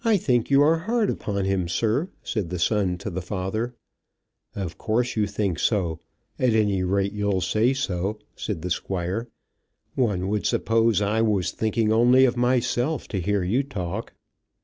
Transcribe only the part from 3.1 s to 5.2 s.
the father. "Of course